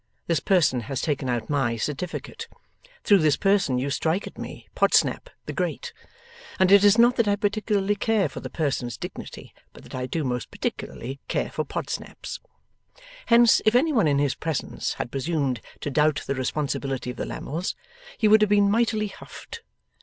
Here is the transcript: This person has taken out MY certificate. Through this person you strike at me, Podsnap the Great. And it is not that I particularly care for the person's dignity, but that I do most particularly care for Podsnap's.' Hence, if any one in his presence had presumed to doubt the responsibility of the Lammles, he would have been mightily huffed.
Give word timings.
This 0.25 0.39
person 0.39 0.79
has 0.89 0.99
taken 0.99 1.29
out 1.29 1.47
MY 1.47 1.77
certificate. 1.77 2.47
Through 3.03 3.19
this 3.19 3.37
person 3.37 3.77
you 3.77 3.91
strike 3.91 4.25
at 4.25 4.35
me, 4.35 4.67
Podsnap 4.73 5.29
the 5.45 5.53
Great. 5.53 5.93
And 6.57 6.71
it 6.71 6.83
is 6.83 6.97
not 6.97 7.17
that 7.17 7.27
I 7.27 7.35
particularly 7.35 7.95
care 7.95 8.27
for 8.27 8.39
the 8.39 8.49
person's 8.49 8.97
dignity, 8.97 9.53
but 9.73 9.83
that 9.83 9.93
I 9.93 10.07
do 10.07 10.23
most 10.23 10.49
particularly 10.49 11.19
care 11.27 11.51
for 11.51 11.63
Podsnap's.' 11.63 12.39
Hence, 13.27 13.61
if 13.63 13.75
any 13.75 13.93
one 13.93 14.07
in 14.07 14.17
his 14.17 14.33
presence 14.33 14.95
had 14.95 15.11
presumed 15.11 15.61
to 15.81 15.91
doubt 15.91 16.23
the 16.25 16.33
responsibility 16.33 17.11
of 17.11 17.17
the 17.17 17.27
Lammles, 17.27 17.75
he 18.17 18.27
would 18.27 18.41
have 18.41 18.49
been 18.49 18.71
mightily 18.71 19.09
huffed. 19.09 19.61